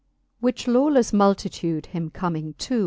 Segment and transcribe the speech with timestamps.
[0.01, 0.37] LII.
[0.45, 2.79] Which lawleffe multitude him comming too.